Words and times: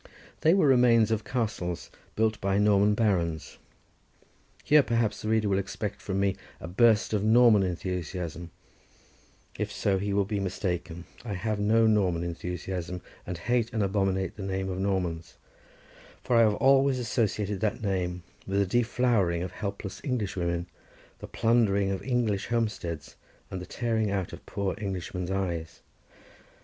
They 0.39 0.55
were 0.55 0.65
remains 0.65 1.11
of 1.11 1.23
castles 1.23 1.91
built 2.15 2.41
by 2.41 2.57
Norman 2.57 2.95
barons. 2.95 3.59
Here, 4.63 4.81
perhaps, 4.81 5.21
the 5.21 5.29
reader 5.29 5.47
will 5.47 5.59
expect 5.59 6.01
from 6.01 6.19
me 6.19 6.37
a 6.59 6.67
burst 6.67 7.13
of 7.13 7.23
Norman 7.23 7.61
enthusiasm: 7.61 8.49
if 9.59 9.71
so 9.71 9.99
he 9.99 10.11
will 10.11 10.25
be 10.25 10.39
mistaken; 10.39 11.05
I 11.23 11.33
have 11.35 11.59
no 11.59 11.85
Norman 11.85 12.23
enthusiasm, 12.23 13.01
and 13.27 13.37
hate 13.37 13.71
and 13.71 13.83
abominate 13.83 14.37
the 14.37 14.41
name 14.41 14.69
of 14.69 14.79
Norman, 14.79 15.21
for 16.23 16.35
I 16.35 16.39
have 16.41 16.55
always 16.55 16.97
associated 16.97 17.59
that 17.59 17.83
name 17.83 18.23
with 18.47 18.57
the 18.57 18.79
deflowering 18.79 19.43
of 19.43 19.51
helpless 19.51 20.01
Englishwomen, 20.03 20.65
the 21.19 21.27
plundering 21.27 21.91
of 21.91 22.01
English 22.01 22.47
homesteads, 22.47 23.17
and 23.51 23.61
the 23.61 23.67
tearing 23.67 24.09
out 24.09 24.33
of 24.33 24.47
poor 24.47 24.73
Englishmen's 24.79 25.29
eyes. 25.29 25.81